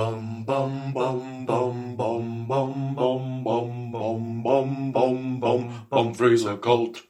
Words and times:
Bum 0.00 0.44
bum 0.44 0.94
bum 0.94 1.44
bum 1.44 1.94
bum 1.94 2.46
bum 2.46 2.94
bum 2.94 3.44
bum 3.44 3.92
bum 3.92 3.92
bum 3.92 4.42
bum 4.42 4.92
bum 4.92 5.40
bum 5.40 5.86
Bumfrey's 5.92 6.46
Occult. 6.46 7.02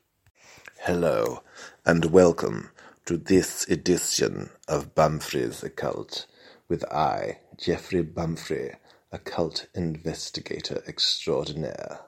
Hello, 0.80 1.44
and 1.86 2.06
welcome 2.06 2.72
to 3.04 3.16
this 3.16 3.64
edition 3.68 4.50
of 4.66 4.96
Bumfrey's 4.96 5.62
Occult, 5.62 6.26
with 6.68 6.84
I, 6.92 7.38
Geoffrey 7.56 8.02
Bumfrey, 8.02 8.74
occult 9.12 9.68
investigator 9.72 10.82
extraordinaire. 10.88 12.00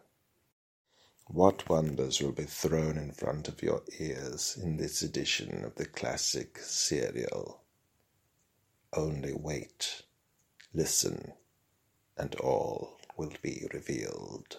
What 1.29 1.69
wonders 1.69 2.21
will 2.21 2.33
be 2.33 2.43
thrown 2.43 2.99
in 2.99 3.12
front 3.12 3.46
of 3.46 3.62
your 3.62 3.83
ears 4.01 4.59
in 4.61 4.79
this 4.79 5.01
edition 5.01 5.64
of 5.64 5.77
the 5.77 5.87
classic 5.87 6.59
serial? 6.59 7.61
Only 8.93 9.33
wait, 9.33 10.03
listen, 10.75 11.32
and 12.16 12.34
all 12.36 12.98
will 13.16 13.33
be 13.42 13.66
revealed. 13.73 14.56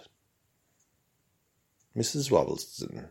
Mrs. 1.95 2.29
Wobbleston, 2.31 3.09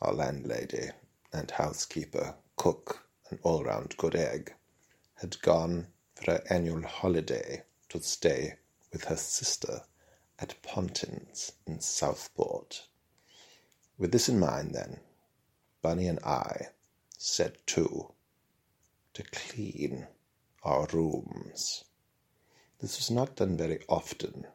our 0.00 0.12
landlady 0.12 0.90
and 1.32 1.50
housekeeper, 1.50 2.34
cook, 2.56 3.08
and 3.30 3.38
all 3.42 3.64
round 3.64 3.96
good 3.96 4.14
egg, 4.14 4.54
had 5.14 5.40
gone 5.42 5.88
for 6.14 6.32
her 6.32 6.44
annual 6.48 6.82
holiday 6.82 7.62
to 7.88 8.00
stay 8.00 8.54
with 8.92 9.04
her 9.04 9.16
sister 9.16 9.82
at 10.38 10.60
Pontins 10.62 11.52
in 11.66 11.80
Southport. 11.80 12.86
With 13.98 14.12
this 14.12 14.28
in 14.28 14.38
mind, 14.38 14.74
then, 14.74 15.00
Bunny 15.82 16.06
and 16.06 16.20
I 16.20 16.68
set 17.18 17.66
to 17.68 18.12
to 19.14 19.22
clean 19.22 20.06
our 20.62 20.86
rooms. 20.92 21.84
This 22.78 22.98
was 22.98 23.10
not 23.10 23.36
done 23.36 23.56
very 23.56 23.82
often, 23.88 24.46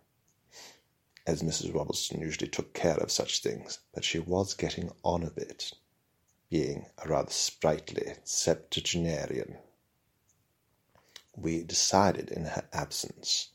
as 1.26 1.42
Mrs. 1.42 1.74
Wobbleston 1.74 2.22
usually 2.22 2.48
took 2.50 2.74
care 2.74 2.98
of 2.98 3.12
such 3.12 3.42
things, 3.42 3.80
but 3.94 4.06
she 4.06 4.20
was 4.20 4.54
getting 4.54 4.92
on 5.04 5.24
a 5.24 5.32
bit, 5.32 5.74
being 6.50 6.86
a 7.00 7.08
rather 7.10 7.32
sprightly 7.32 8.14
septuagenarian. 8.24 9.58
We 11.36 11.64
decided 11.64 12.30
in 12.30 12.46
her 12.46 12.68
absence 12.72 13.50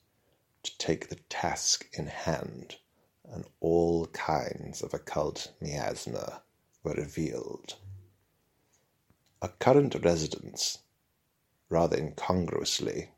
to 0.65 0.77
take 0.79 1.09
the 1.09 1.21
task 1.29 1.89
in 1.93 2.09
hand, 2.09 2.77
and 3.25 3.45
all 3.61 4.07
kinds 4.07 4.83
of 4.83 4.93
occult 4.93 5.53
miasma 5.61 6.43
were 6.83 6.95
revealed. 6.95 7.77
A 9.41 9.49
current 9.49 9.95
residence 10.03 10.79
rather 11.69 11.97
incongruously, 11.97 13.11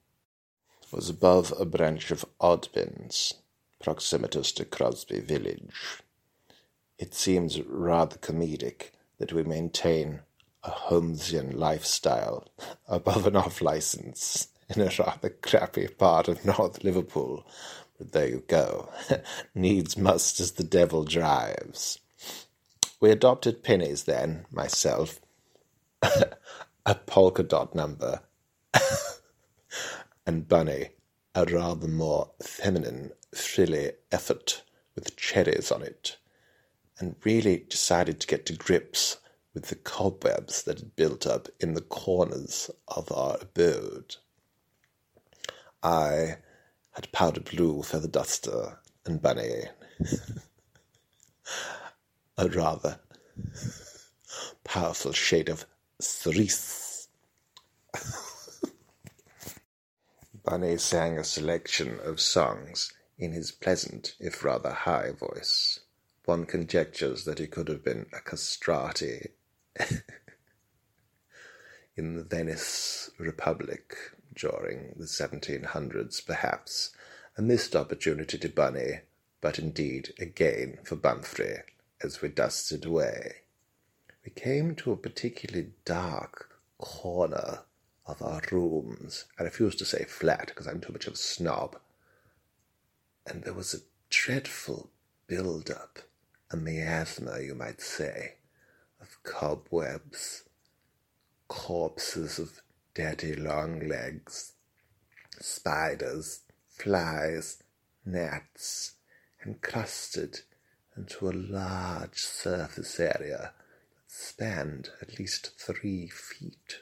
was 0.92 1.10
above 1.10 1.52
a 1.58 1.64
branch 1.64 2.10
of 2.10 2.24
Oddbins, 2.40 3.34
proximitous 3.80 4.52
to 4.52 4.64
Crosby 4.64 5.20
village. 5.20 6.02
It 6.98 7.14
seems 7.14 7.60
rather 7.60 8.16
comedic 8.16 8.90
that 9.18 9.32
we 9.32 9.42
maintain 9.42 10.20
a 10.64 10.70
Holmesian 10.70 11.54
lifestyle 11.54 12.48
above 12.88 13.26
and 13.26 13.36
off 13.36 13.60
license 13.60 14.48
in 14.68 14.80
a 14.82 14.90
rather 14.98 15.30
crappy 15.30 15.88
part 15.88 16.28
of 16.28 16.44
North 16.44 16.82
Liverpool. 16.82 17.46
But 17.98 18.12
there 18.12 18.28
you 18.28 18.44
go. 18.46 18.90
Needs 19.54 19.96
must 19.96 20.40
as 20.40 20.52
the 20.52 20.64
devil 20.64 21.04
drives. 21.04 21.98
We 23.00 23.10
adopted 23.10 23.62
pennies 23.62 24.04
then, 24.04 24.46
myself. 24.50 25.20
a 26.02 26.94
polka 26.94 27.42
dot 27.42 27.74
number 27.74 28.20
and 30.28 30.46
Bunny, 30.46 30.90
a 31.34 31.46
rather 31.46 31.88
more 31.88 32.32
feminine, 32.42 33.12
frilly 33.34 33.92
effort 34.12 34.62
with 34.94 35.16
cherries 35.16 35.72
on 35.72 35.82
it, 35.82 36.18
and 36.98 37.16
really 37.24 37.64
decided 37.70 38.20
to 38.20 38.26
get 38.26 38.44
to 38.44 38.52
grips 38.52 39.16
with 39.54 39.68
the 39.68 39.74
cobwebs 39.74 40.64
that 40.64 40.80
had 40.80 40.94
built 40.96 41.26
up 41.26 41.48
in 41.60 41.72
the 41.72 41.80
corners 41.80 42.70
of 42.88 43.10
our 43.10 43.38
abode. 43.40 44.16
I 45.82 46.36
had 46.90 47.10
powder 47.10 47.40
blue 47.40 47.82
feather 47.82 48.06
duster, 48.06 48.80
and 49.06 49.22
Bunny 49.22 49.62
a 52.36 52.48
rather 52.50 53.00
powerful 54.62 55.12
shade 55.12 55.48
of 55.48 55.64
cerise. 55.98 56.77
Bunny 60.48 60.78
sang 60.78 61.18
a 61.18 61.24
selection 61.24 62.00
of 62.00 62.18
songs 62.18 62.94
in 63.18 63.32
his 63.32 63.52
pleasant, 63.52 64.16
if 64.18 64.42
rather 64.42 64.70
high 64.70 65.10
voice. 65.10 65.80
One 66.24 66.46
conjectures 66.46 67.26
that 67.26 67.38
he 67.38 67.46
could 67.46 67.68
have 67.68 67.84
been 67.84 68.06
a 68.14 68.20
castrati 68.22 69.32
in 71.98 72.14
the 72.14 72.24
Venice 72.24 73.10
Republic 73.18 73.94
during 74.34 74.94
the 74.96 75.04
1700s, 75.04 76.24
perhaps, 76.24 76.92
a 77.36 77.42
missed 77.42 77.76
opportunity 77.76 78.38
to 78.38 78.48
Bunny, 78.48 79.00
but 79.42 79.58
indeed 79.58 80.14
a 80.18 80.24
gain 80.24 80.78
for 80.82 80.96
Bumfrey 80.96 81.60
as 82.02 82.22
we 82.22 82.30
dusted 82.30 82.86
away. 82.86 83.42
We 84.24 84.30
came 84.30 84.76
to 84.76 84.92
a 84.92 84.96
particularly 84.96 85.72
dark 85.84 86.58
corner 86.78 87.64
of 88.08 88.22
our 88.22 88.40
rooms. 88.50 89.26
I 89.38 89.42
refuse 89.42 89.76
to 89.76 89.84
say 89.84 90.04
flat 90.04 90.46
because 90.46 90.66
I'm 90.66 90.80
too 90.80 90.92
much 90.92 91.06
of 91.06 91.12
a 91.12 91.16
snob. 91.16 91.78
And 93.26 93.44
there 93.44 93.52
was 93.52 93.74
a 93.74 93.84
dreadful 94.08 94.90
build 95.26 95.70
up, 95.70 95.98
a 96.50 96.56
miasma, 96.56 97.40
you 97.40 97.54
might 97.54 97.82
say, 97.82 98.36
of 99.00 99.22
cobwebs, 99.22 100.44
corpses 101.46 102.38
of 102.38 102.62
dirty 102.94 103.34
long 103.34 103.86
legs, 103.86 104.54
spiders, 105.38 106.40
flies, 106.68 107.62
gnats, 108.06 108.94
encrusted 109.44 110.40
into 110.96 111.28
a 111.28 111.32
large 111.32 112.18
surface 112.20 112.98
area 112.98 113.52
that 113.92 114.10
spanned 114.10 114.90
at 115.02 115.18
least 115.18 115.50
three 115.58 116.08
feet. 116.08 116.80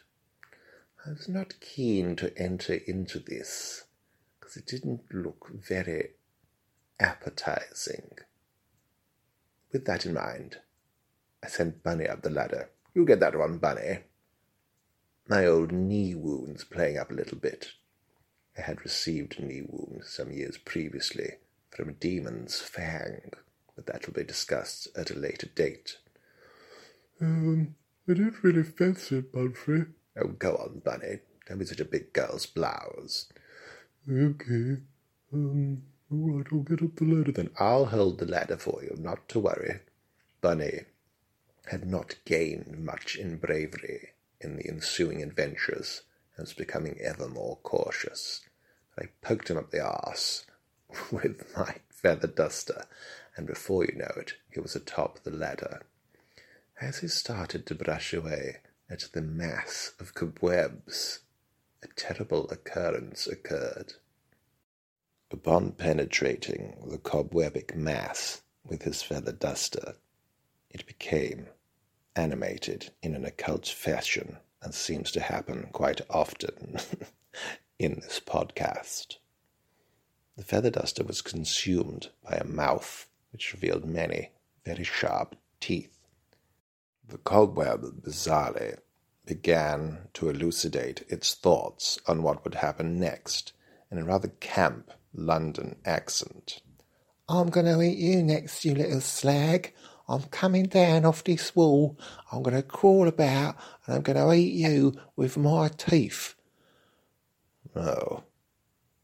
I 1.07 1.11
was 1.11 1.29
not 1.29 1.61
keen 1.61 2.17
to 2.17 2.37
enter 2.37 2.75
into 2.75 3.21
this 3.21 3.85
because 4.41 4.57
it 4.57 4.67
didn't 4.67 5.03
look 5.13 5.49
very 5.53 6.11
appetizing. 6.99 8.11
With 9.73 9.85
that 9.85 10.05
in 10.05 10.15
mind, 10.15 10.59
I 11.45 11.47
sent 11.47 11.85
Bunny 11.85 12.09
up 12.09 12.23
the 12.23 12.31
ladder. 12.31 12.71
You 12.93 13.05
get 13.05 13.21
that 13.21 13.39
one, 13.39 13.59
Bunny. 13.59 13.99
My 15.29 15.47
old 15.47 15.71
knee 15.71 16.17
wound's 16.17 16.65
playing 16.65 16.99
up 16.99 17.13
a 17.13 17.15
little 17.15 17.39
bit. 17.39 17.73
I 18.59 18.63
had 18.63 18.83
received 18.83 19.39
a 19.39 19.45
knee 19.45 19.63
wound 19.65 20.03
some 20.05 20.33
years 20.33 20.59
previously 20.59 21.35
from 21.71 21.91
a 21.91 21.93
demon's 21.93 22.59
fang, 22.59 23.33
but 23.77 23.87
that 23.87 24.07
will 24.07 24.15
be 24.15 24.25
discussed 24.25 24.89
at 24.97 25.11
a 25.11 25.19
later 25.19 25.47
date. 25.55 25.99
Um, 27.21 27.77
I 28.09 28.15
don't 28.15 28.43
really 28.43 28.65
fancy 28.65 29.19
it, 29.19 29.33
Bumfrey. 29.33 29.93
Oh, 30.19 30.29
go 30.29 30.57
on, 30.57 30.83
Bunny. 30.85 31.21
Don't 31.47 31.59
be 31.59 31.65
such 31.65 31.81
a 31.81 31.85
big 31.85 32.13
girl's 32.13 32.47
blouse. 32.47 33.27
Okay. 34.11 34.79
Um, 35.33 35.83
all 36.11 36.37
right, 36.37 36.47
I'll 36.53 36.61
get 36.61 36.83
up 36.83 36.97
the 36.97 37.05
ladder 37.05 37.33
then. 37.33 37.51
I'll 37.59 37.87
hold 37.87 38.19
the 38.19 38.27
ladder 38.27 38.57
for 38.57 38.81
you, 38.83 38.97
not 38.99 39.29
to 39.31 39.41
worry. 39.41 39.81
Bunny 40.41 40.83
had 41.67 41.87
not 41.87 42.15
gained 42.25 42.79
much 42.79 43.17
in 43.17 43.37
bravery 43.37 44.11
in 44.41 44.57
the 44.57 44.69
ensuing 44.69 45.23
adventures 45.23 46.03
and 46.37 46.45
was 46.45 46.53
becoming 46.53 46.99
ever 47.01 47.29
more 47.29 47.59
cautious. 47.63 48.43
I 48.99 49.09
poked 49.21 49.51
him 49.51 49.59
up 49.59 49.71
the 49.71 49.81
arse 49.85 50.47
with 51.11 51.53
my 51.57 51.77
feather 51.91 52.29
duster, 52.29 52.85
and 53.37 53.47
before 53.47 53.85
you 53.85 53.97
know 53.97 54.13
it, 54.17 54.35
he 54.51 54.61
was 54.61 54.77
atop 54.77 55.25
the 55.25 55.31
ladder. 55.31 55.83
As 56.81 56.99
he 56.99 57.09
started 57.09 57.67
to 57.67 57.75
brush 57.75 58.13
away, 58.13 58.59
at 58.89 59.09
the 59.13 59.23
mass 59.23 59.93
of 59.99 60.15
cobwebs, 60.15 61.21
a 61.83 61.89
terrible 61.97 62.49
occurrence 62.51 63.27
occurred. 63.27 63.95
Upon 65.31 65.73
penetrating 65.73 66.77
the 66.87 66.99
cobwebic 66.99 67.75
mass 67.75 68.43
with 68.65 68.83
his 68.83 69.03
feather 69.03 69.33
duster, 69.33 69.97
it 70.71 70.87
became 70.87 71.49
animated 72.15 72.93
in 73.03 73.15
an 73.15 73.25
occult 73.25 73.67
fashion, 73.69 74.39
and 74.63 74.75
seems 74.75 75.11
to 75.13 75.21
happen 75.21 75.69
quite 75.73 76.01
often 76.09 76.79
in 77.79 77.95
this 78.01 78.21
podcast. 78.21 79.17
The 80.37 80.45
feather 80.45 80.71
duster 80.71 81.05
was 81.05 81.23
consumed 81.23 82.11
by 82.23 82.37
a 82.37 82.45
mouth 82.45 83.09
which 83.33 83.53
revealed 83.53 83.85
many 83.85 84.31
very 84.65 84.85
sharp 84.85 85.37
teeth. 85.61 85.96
The 87.09 87.19
cobweb 87.19 88.03
bizarrely 88.03 88.79
began 89.25 90.09
to 90.15 90.29
elucidate 90.29 91.05
its 91.09 91.35
thoughts 91.35 91.99
on 92.07 92.23
what 92.23 92.43
would 92.45 92.57
happen 92.57 92.99
next 92.99 93.53
in 93.91 93.99
a 93.99 94.05
rather 94.05 94.29
camp 94.41 94.91
London 95.15 95.77
accent. 95.85 96.61
I'm 97.29 97.49
going 97.51 97.67
to 97.67 97.81
eat 97.83 97.99
you 97.99 98.23
next, 98.23 98.65
you 98.65 98.75
little 98.75 99.01
slag. 99.01 99.73
I'm 100.09 100.23
coming 100.25 100.67
down 100.67 101.05
off 101.05 101.25
this 101.25 101.55
wall. 101.57 101.99
I'm 102.31 102.43
going 102.43 102.57
to 102.57 102.63
crawl 102.63 103.09
about 103.09 103.57
and 103.87 103.97
I'm 103.97 104.03
going 104.03 104.17
to 104.19 104.33
eat 104.33 104.55
you 104.55 104.95
with 105.17 105.37
my 105.37 105.69
teeth. 105.69 106.35
Oh, 107.75 108.25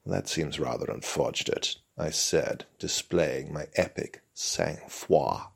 that 0.06 0.28
seems 0.28 0.58
rather 0.58 0.90
unfortunate, 0.90 1.76
I 1.96 2.10
said, 2.10 2.66
displaying 2.78 3.52
my 3.52 3.66
epic 3.75 4.22
sang-froid. 4.34 5.51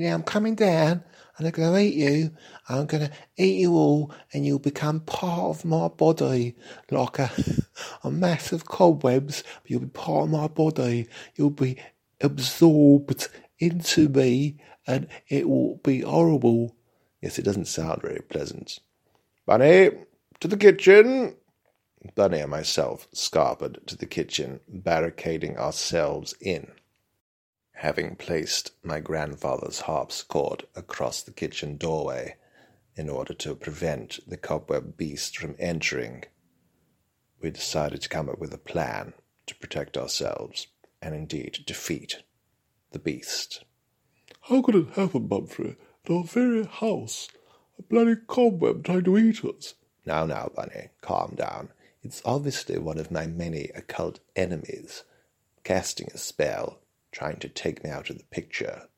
Yeah, 0.00 0.14
I'm 0.14 0.22
coming 0.22 0.54
down 0.54 1.04
and 1.36 1.46
I'm 1.46 1.52
going 1.52 1.74
to 1.74 1.78
eat 1.78 1.94
you. 1.94 2.30
I'm 2.70 2.86
going 2.86 3.06
to 3.06 3.12
eat 3.36 3.60
you 3.60 3.74
all 3.74 4.14
and 4.32 4.46
you'll 4.46 4.58
become 4.58 5.00
part 5.00 5.58
of 5.58 5.64
my 5.66 5.88
body 5.88 6.56
like 6.90 7.18
a, 7.18 7.30
a 8.02 8.10
mass 8.10 8.50
of 8.50 8.64
cobwebs. 8.64 9.44
But 9.60 9.70
you'll 9.70 9.80
be 9.80 9.88
part 9.88 10.24
of 10.24 10.30
my 10.30 10.48
body. 10.48 11.06
You'll 11.34 11.50
be 11.50 11.76
absorbed 12.22 13.28
into 13.58 14.08
me 14.08 14.56
and 14.86 15.06
it 15.28 15.46
will 15.50 15.76
be 15.84 16.00
horrible. 16.00 16.76
Yes, 17.20 17.38
it 17.38 17.44
doesn't 17.44 17.66
sound 17.66 18.00
very 18.00 18.22
pleasant. 18.22 18.78
Bunny, 19.44 19.90
to 20.40 20.48
the 20.48 20.56
kitchen. 20.56 21.36
Bunny 22.14 22.38
and 22.40 22.50
myself 22.50 23.06
scarpered 23.14 23.84
to 23.84 23.98
the 23.98 24.06
kitchen, 24.06 24.60
barricading 24.66 25.58
ourselves 25.58 26.34
in. 26.40 26.72
Having 27.80 28.16
placed 28.16 28.72
my 28.82 29.00
grandfather's 29.00 29.80
harpsichord 29.80 30.66
across 30.76 31.22
the 31.22 31.30
kitchen 31.30 31.78
doorway 31.78 32.36
in 32.94 33.08
order 33.08 33.32
to 33.32 33.54
prevent 33.54 34.20
the 34.28 34.36
cobweb 34.36 34.98
beast 34.98 35.38
from 35.38 35.56
entering, 35.58 36.24
we 37.40 37.48
decided 37.50 38.02
to 38.02 38.08
come 38.10 38.28
up 38.28 38.38
with 38.38 38.52
a 38.52 38.58
plan 38.58 39.14
to 39.46 39.54
protect 39.54 39.96
ourselves 39.96 40.66
and 41.00 41.14
indeed 41.14 41.60
defeat 41.64 42.22
the 42.90 42.98
beast. 42.98 43.64
How 44.42 44.60
could 44.60 44.74
it 44.74 44.90
happen, 44.90 45.26
Bumfrey, 45.26 45.76
at 46.04 46.10
our 46.10 46.24
very 46.24 46.66
house? 46.66 47.30
A 47.78 47.82
bloody 47.82 48.16
cobweb 48.26 48.84
trying 48.84 49.04
to 49.04 49.16
eat 49.16 49.42
us. 49.42 49.72
Now, 50.04 50.26
now, 50.26 50.50
Bunny, 50.54 50.90
calm 51.00 51.34
down. 51.34 51.70
It's 52.02 52.20
obviously 52.26 52.76
one 52.76 52.98
of 52.98 53.10
my 53.10 53.26
many 53.26 53.70
occult 53.74 54.20
enemies, 54.36 55.04
casting 55.64 56.08
a 56.12 56.18
spell, 56.18 56.80
trying 57.12 57.38
to 57.40 57.48
take 57.48 57.82
me 57.84 57.90
out 57.90 58.10
of 58.10 58.18
the 58.18 58.24
picture. 58.24 58.88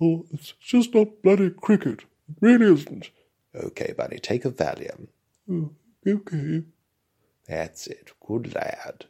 Oh, 0.00 0.26
it's 0.32 0.52
just 0.60 0.94
not 0.94 1.22
bloody 1.22 1.50
cricket. 1.50 2.00
It 2.28 2.36
really 2.40 2.72
isn't. 2.72 3.10
Okay, 3.54 3.94
Bunny, 3.96 4.18
take 4.18 4.44
a 4.44 4.50
Valium. 4.50 5.08
Oh, 5.50 5.70
okay. 6.06 6.64
That's 7.46 7.86
it. 7.86 8.12
Good 8.26 8.54
lad. 8.54 9.06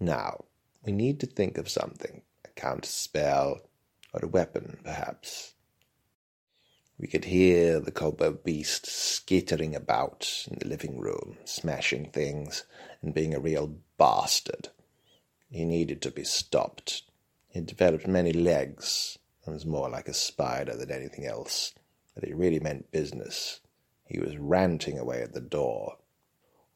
Now, 0.00 0.44
we 0.84 0.92
need 0.92 1.20
to 1.20 1.26
think 1.26 1.58
of 1.58 1.68
something. 1.68 2.22
A 2.44 2.48
counter 2.48 2.88
spell, 2.88 3.60
or 4.12 4.20
a 4.22 4.28
weapon, 4.28 4.78
perhaps. 4.84 5.54
We 6.98 7.06
could 7.06 7.26
hear 7.26 7.78
the 7.78 7.92
cobweb 7.92 8.42
beast 8.42 8.86
skittering 8.86 9.76
about 9.76 10.46
in 10.50 10.58
the 10.58 10.66
living 10.66 10.98
room, 10.98 11.36
smashing 11.44 12.10
things, 12.10 12.64
and 13.00 13.14
being 13.14 13.34
a 13.34 13.40
real 13.40 13.76
bastard. 13.96 14.68
He 15.50 15.64
needed 15.64 16.02
to 16.02 16.10
be 16.10 16.24
stopped. 16.24 17.02
Had 17.54 17.66
developed 17.66 18.06
many 18.06 18.32
legs, 18.32 19.18
and 19.44 19.54
was 19.54 19.66
more 19.66 19.88
like 19.88 20.08
a 20.08 20.14
spider 20.14 20.76
than 20.76 20.90
anything 20.90 21.26
else, 21.26 21.72
but 22.14 22.24
he 22.24 22.32
really 22.32 22.60
meant 22.60 22.90
business. 22.90 23.60
He 24.04 24.18
was 24.18 24.36
ranting 24.36 24.98
away 24.98 25.22
at 25.22 25.32
the 25.34 25.40
door. 25.40 25.96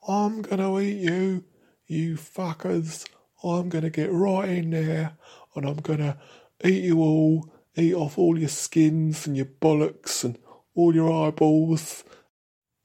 I'm 0.06 0.42
gonna 0.42 0.78
eat 0.80 0.98
you, 0.98 1.44
you 1.86 2.16
fuckers. 2.16 3.06
I'm 3.44 3.68
gonna 3.68 3.90
get 3.90 4.12
right 4.12 4.48
in 4.48 4.70
there, 4.70 5.16
and 5.54 5.66
I'm 5.66 5.76
gonna 5.76 6.18
eat 6.64 6.84
you 6.84 7.00
all 7.00 7.52
eat 7.76 7.94
off 7.94 8.18
all 8.18 8.38
your 8.38 8.48
skins 8.48 9.26
and 9.26 9.36
your 9.36 9.46
bollocks 9.46 10.24
and 10.24 10.38
all 10.74 10.94
your 10.94 11.10
eyeballs 11.10 12.04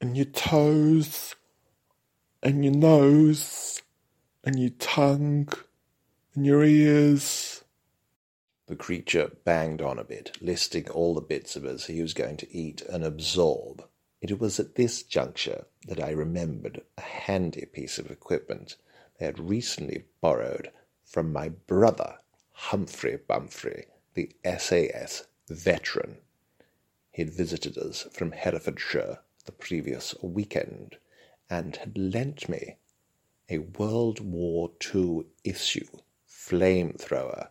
and 0.00 0.16
your 0.16 0.26
toes 0.26 1.34
and 2.42 2.64
your 2.64 2.74
nose 2.74 3.82
and 4.44 4.58
your 4.58 4.70
tongue 4.78 5.48
and 6.34 6.46
your 6.46 6.64
ears. 6.64 7.57
The 8.68 8.76
creature 8.76 9.32
banged 9.44 9.80
on 9.80 9.98
a 9.98 10.04
bit, 10.04 10.36
listing 10.42 10.90
all 10.90 11.14
the 11.14 11.22
bits 11.22 11.56
of 11.56 11.64
us 11.64 11.86
he 11.86 12.02
was 12.02 12.12
going 12.12 12.36
to 12.36 12.54
eat 12.54 12.82
and 12.82 13.02
absorb. 13.02 13.82
It 14.20 14.38
was 14.38 14.60
at 14.60 14.74
this 14.74 15.02
juncture 15.02 15.64
that 15.86 16.02
I 16.02 16.10
remembered 16.10 16.82
a 16.98 17.00
handy 17.00 17.64
piece 17.64 17.98
of 17.98 18.10
equipment 18.10 18.76
I 19.18 19.24
had 19.24 19.38
recently 19.38 20.04
borrowed 20.20 20.70
from 21.02 21.32
my 21.32 21.48
brother, 21.48 22.18
Humphrey 22.52 23.16
Bumfrey, 23.16 23.86
the 24.12 24.30
SAS 24.44 25.26
veteran. 25.48 26.18
He 27.10 27.22
had 27.22 27.32
visited 27.32 27.78
us 27.78 28.06
from 28.12 28.32
Herefordshire 28.32 29.20
the 29.46 29.52
previous 29.52 30.14
weekend 30.20 30.98
and 31.48 31.74
had 31.76 31.96
lent 31.96 32.50
me 32.50 32.76
a 33.48 33.60
World 33.60 34.20
War 34.20 34.72
II 34.94 35.24
issue 35.42 35.86
flamethrower, 36.28 37.48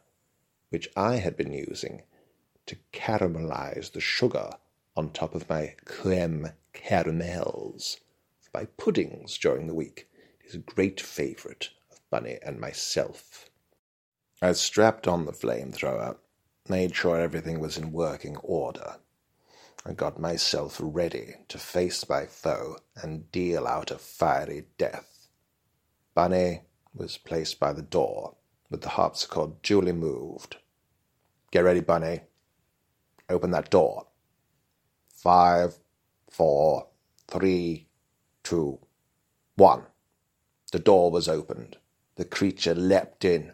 which 0.69 0.89
I 0.95 1.17
had 1.17 1.37
been 1.37 1.53
using 1.53 2.03
to 2.65 2.77
caramelize 2.91 3.91
the 3.91 4.01
sugar 4.01 4.51
on 4.95 5.11
top 5.11 5.35
of 5.35 5.49
my 5.49 5.75
creme 5.85 6.51
caramels 6.73 7.97
for 8.39 8.49
my 8.53 8.65
puddings 8.77 9.37
during 9.37 9.67
the 9.67 9.73
week. 9.73 10.07
It 10.41 10.47
is 10.47 10.55
a 10.55 10.59
great 10.59 10.99
favourite 10.99 11.69
of 11.91 11.99
Bunny 12.09 12.39
and 12.41 12.59
myself. 12.59 13.49
I 14.41 14.51
strapped 14.53 15.07
on 15.07 15.25
the 15.25 15.31
flamethrower 15.31 16.17
made 16.69 16.95
sure 16.95 17.19
everything 17.19 17.59
was 17.59 17.77
in 17.77 17.91
working 17.91 18.37
order. 18.37 18.97
I 19.85 19.93
got 19.93 20.19
myself 20.19 20.77
ready 20.81 21.35
to 21.47 21.57
face 21.57 22.07
my 22.09 22.25
foe 22.25 22.77
and 22.95 23.31
deal 23.31 23.65
out 23.65 23.91
a 23.91 23.97
fiery 23.97 24.65
death. 24.77 25.27
Bunny 26.13 26.61
was 26.93 27.17
placed 27.17 27.59
by 27.59 27.73
the 27.73 27.81
door, 27.81 28.35
with 28.69 28.81
the 28.81 28.89
harpsichord 28.89 29.61
duly 29.61 29.93
moved. 29.93 30.57
Get 31.51 31.63
ready, 31.63 31.79
Bunny. 31.79 32.21
Open 33.29 33.51
that 33.51 33.69
door. 33.69 34.07
Five, 35.13 35.77
four, 36.29 36.87
three, 37.27 37.87
two, 38.43 38.79
one. 39.55 39.83
The 40.71 40.79
door 40.79 41.11
was 41.11 41.27
opened. 41.27 41.77
The 42.15 42.25
creature 42.25 42.75
leapt 42.75 43.25
in. 43.25 43.51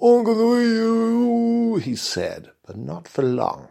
You, 0.00 1.80
he 1.82 1.96
said, 1.96 2.50
but 2.66 2.76
not 2.76 3.08
for 3.08 3.22
long, 3.22 3.68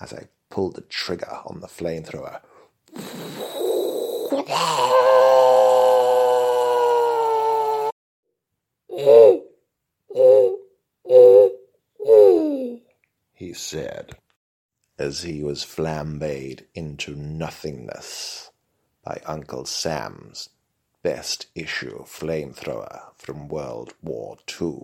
as 0.00 0.12
I 0.12 0.28
pulled 0.48 0.76
the 0.76 0.82
trigger 0.82 1.40
on 1.44 1.60
the 1.60 1.66
flamethrower. 1.66 2.40
said, 13.52 14.16
as 14.98 15.22
he 15.22 15.42
was 15.42 15.64
flambéed 15.64 16.66
into 16.74 17.14
nothingness 17.14 18.50
by 19.04 19.20
Uncle 19.26 19.64
Sam's 19.64 20.50
best 21.02 21.46
issue 21.54 22.04
flamethrower 22.04 23.12
from 23.16 23.48
World 23.48 23.94
War 24.02 24.36
II. 24.60 24.82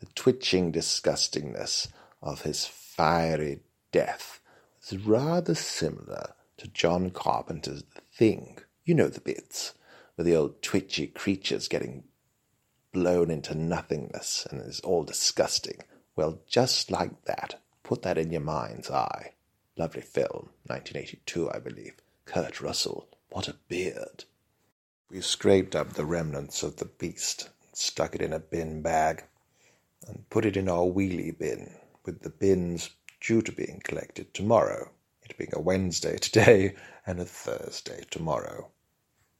The 0.00 0.06
twitching 0.14 0.72
disgustingness 0.72 1.88
of 2.20 2.42
his 2.42 2.66
fiery 2.66 3.60
death 3.90 4.40
was 4.80 5.00
rather 5.04 5.54
similar 5.54 6.34
to 6.58 6.68
John 6.68 7.10
Carpenter's 7.10 7.84
The 7.94 8.02
Thing. 8.12 8.58
You 8.84 8.94
know 8.94 9.08
the 9.08 9.20
bits, 9.20 9.74
where 10.14 10.24
the 10.24 10.36
old 10.36 10.60
twitchy 10.60 11.06
creature's 11.06 11.68
getting 11.68 12.04
blown 12.92 13.30
into 13.30 13.54
nothingness 13.54 14.46
and 14.50 14.60
is 14.60 14.80
all 14.80 15.04
disgusting. 15.04 15.78
Well, 16.14 16.40
just 16.46 16.90
like 16.90 17.24
that. 17.24 17.60
Put 17.92 18.00
that 18.04 18.16
in 18.16 18.32
your 18.32 18.40
mind's 18.40 18.90
eye. 18.90 19.34
Lovely 19.76 20.00
film, 20.00 20.48
1982, 20.64 21.50
I 21.50 21.58
believe. 21.58 21.92
Kurt 22.24 22.62
Russell. 22.62 23.06
What 23.28 23.48
a 23.48 23.56
beard. 23.68 24.24
We 25.10 25.20
scraped 25.20 25.76
up 25.76 25.92
the 25.92 26.06
remnants 26.06 26.62
of 26.62 26.76
the 26.76 26.86
beast, 26.86 27.50
and 27.60 27.76
stuck 27.76 28.14
it 28.14 28.22
in 28.22 28.32
a 28.32 28.38
bin 28.38 28.80
bag, 28.80 29.24
and 30.08 30.24
put 30.30 30.46
it 30.46 30.56
in 30.56 30.70
our 30.70 30.86
wheelie 30.86 31.38
bin 31.38 31.74
with 32.06 32.22
the 32.22 32.30
bins 32.30 32.88
due 33.20 33.42
to 33.42 33.52
being 33.52 33.82
collected 33.84 34.32
tomorrow, 34.32 34.90
it 35.22 35.36
being 35.36 35.52
a 35.52 35.60
Wednesday 35.60 36.16
today 36.16 36.74
and 37.06 37.20
a 37.20 37.26
Thursday 37.26 38.04
tomorrow. 38.10 38.70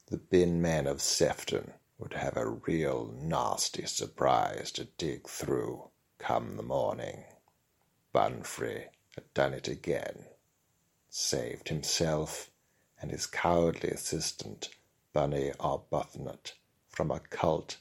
The 0.08 0.18
bin 0.18 0.60
men 0.60 0.86
of 0.86 1.00
Sefton 1.00 1.72
would 1.96 2.12
have 2.12 2.36
a 2.36 2.50
real 2.50 3.14
nasty 3.18 3.86
surprise 3.86 4.70
to 4.72 4.84
dig 4.98 5.26
through 5.26 5.88
come 6.18 6.58
the 6.58 6.62
morning. 6.62 7.24
Bumfrey 8.14 8.88
had 9.14 9.32
done 9.32 9.54
it 9.54 9.68
again, 9.68 10.26
saved 11.08 11.70
himself 11.70 12.50
and 13.00 13.10
his 13.10 13.26
cowardly 13.26 13.88
assistant, 13.88 14.68
Bunny 15.14 15.50
Arbuthnot, 15.58 16.52
from 16.90 17.10
occult 17.10 17.78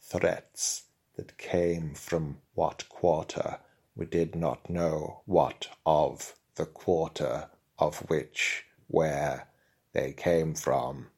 threats 0.00 0.84
that 1.16 1.36
came 1.36 1.94
from 1.94 2.40
what 2.54 2.88
quarter 2.88 3.60
we 3.94 4.06
did 4.06 4.34
not 4.34 4.70
know 4.70 5.20
what 5.26 5.68
of 5.84 6.34
the 6.54 6.66
quarter 6.66 7.50
of 7.78 7.98
which 8.08 8.64
where 8.88 9.48
they 9.92 10.14
came 10.14 10.54
from, 10.54 11.08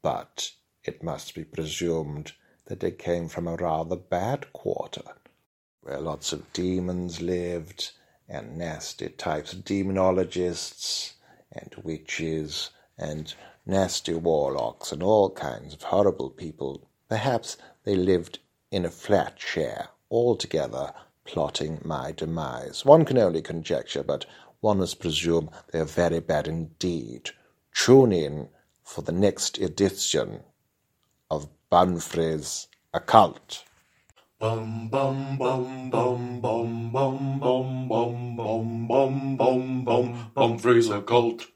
but 0.00 0.52
it 0.82 1.02
must 1.02 1.34
be 1.34 1.44
presumed 1.44 2.32
that 2.64 2.80
they 2.80 2.90
came 2.90 3.28
from 3.28 3.46
a 3.46 3.56
rather 3.56 3.96
bad 3.96 4.50
quarter, 4.54 5.02
where 5.82 6.00
lots 6.00 6.32
of 6.32 6.52
demons 6.54 7.20
lived, 7.20 7.92
and 8.28 8.56
nasty 8.56 9.08
types 9.08 9.52
of 9.52 9.64
demonologists, 9.64 11.14
and 11.52 11.74
witches, 11.82 12.70
and 12.98 13.34
nasty 13.64 14.14
warlocks, 14.14 14.92
and 14.92 15.02
all 15.02 15.30
kinds 15.30 15.74
of 15.74 15.82
horrible 15.82 16.30
people. 16.30 16.88
Perhaps 17.08 17.56
they 17.84 17.94
lived 17.94 18.38
in 18.70 18.84
a 18.84 18.90
flat 18.90 19.40
share, 19.40 19.88
all 20.10 20.36
together, 20.36 20.92
plotting 21.24 21.80
my 21.84 22.12
demise. 22.12 22.84
One 22.84 23.04
can 23.04 23.18
only 23.18 23.42
conjecture, 23.42 24.02
but 24.02 24.26
one 24.60 24.78
must 24.78 25.00
presume 25.00 25.50
they 25.72 25.78
are 25.80 25.84
very 25.84 26.20
bad 26.20 26.48
indeed. 26.48 27.30
Tune 27.74 28.12
in 28.12 28.48
for 28.82 29.02
the 29.02 29.12
next 29.12 29.58
edition 29.58 30.40
of 31.30 31.48
Bumfrey's 31.70 32.68
Occult. 32.92 33.64
Bum 34.40 34.88
bum 34.88 35.36
bum 35.36 35.90
bum 35.90 36.40
bum 36.40 36.92
bum 36.92 37.40
bum 37.40 37.88
bum 37.88 38.36
bum 38.36 38.86
bum 38.86 39.36
bum 39.36 39.84
bum 39.84 40.30
Bumfrey's 40.36 40.88
Occult. 40.90 41.48